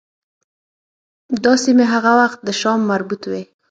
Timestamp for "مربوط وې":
2.91-3.41